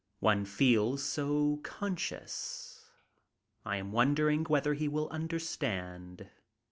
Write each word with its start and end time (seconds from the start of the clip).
One 0.19 0.45
feels 0.45 1.03
so 1.03 1.57
conscious. 1.57 2.89
I 3.63 3.77
am 3.77 3.91
wondering 3.91 4.45
whether 4.45 4.73
he 4.73 4.87
will 4.87 5.07
understand. 5.09 6.27